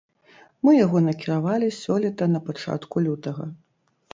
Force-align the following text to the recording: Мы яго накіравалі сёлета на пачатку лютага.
Мы 0.67 0.71
яго 0.85 1.01
накіравалі 1.09 1.67
сёлета 1.83 2.23
на 2.37 2.45
пачатку 2.49 2.95
лютага. 3.09 3.43